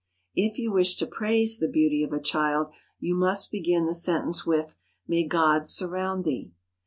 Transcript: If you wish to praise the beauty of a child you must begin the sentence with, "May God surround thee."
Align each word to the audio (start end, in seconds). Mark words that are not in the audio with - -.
If 0.33 0.57
you 0.57 0.71
wish 0.71 0.95
to 0.95 1.05
praise 1.05 1.59
the 1.59 1.67
beauty 1.67 2.01
of 2.03 2.11
a 2.11 2.19
child 2.19 2.71
you 2.99 3.13
must 3.13 3.51
begin 3.51 3.85
the 3.85 3.93
sentence 3.93 4.47
with, 4.47 4.75
"May 5.07 5.27
God 5.27 5.67
surround 5.67 6.25
thee." 6.25 6.49